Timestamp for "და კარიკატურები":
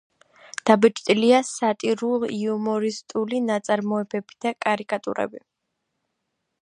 4.47-5.45